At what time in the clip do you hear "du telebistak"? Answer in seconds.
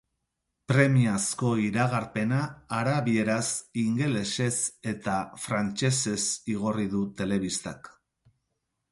6.95-7.91